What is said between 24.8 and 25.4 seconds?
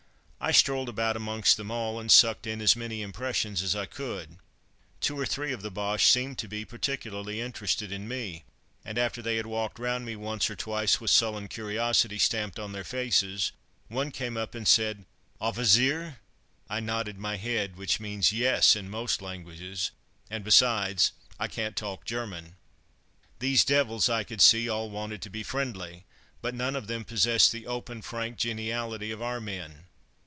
wanted to